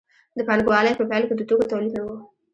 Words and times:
د 0.37 0.39
پانګوالۍ 0.47 0.93
په 0.97 1.03
پیل 1.09 1.23
کې 1.27 1.35
د 1.37 1.41
توکو 1.49 1.69
تولید 1.71 1.91
نه 1.97 2.01
و. 2.05 2.07